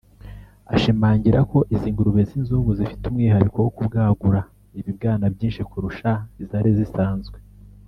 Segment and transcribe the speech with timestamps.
[0.75, 4.39] ashimangira ko izi ngurube z’ inzungu zifite umwihariko wo kubwagura
[4.79, 6.11] ibibwana byinshi kurusha
[6.43, 7.37] izari zisanzwe